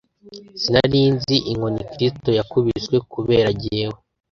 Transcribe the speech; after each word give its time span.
sinari 0.61 1.01
nzi 1.15 1.35
inkoni 1.51 1.81
kristo 1.91 2.29
yakubiswe 2.39 2.95
kubera 3.13 3.49
jyewe 3.61 3.97